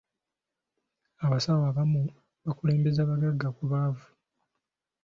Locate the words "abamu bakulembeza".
1.71-3.09